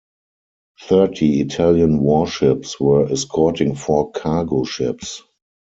[0.81, 5.21] Thirty Italian warships were escorting four cargo ships.